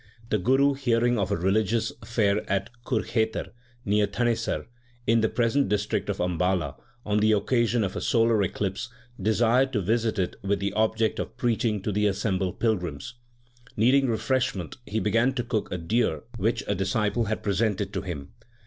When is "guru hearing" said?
0.39-1.19